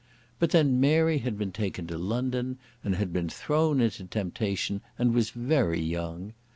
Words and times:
But 0.39 0.49
then 0.49 0.79
Mary 0.79 1.19
had 1.19 1.37
been 1.37 1.51
taken 1.51 1.85
to 1.85 1.95
London, 1.99 2.57
and 2.83 2.95
had 2.95 3.13
been 3.13 3.29
thrown 3.29 3.79
into 3.79 4.05
temptation, 4.05 4.81
and 4.97 5.13
was 5.13 5.29
very 5.29 5.79
young. 5.79 6.33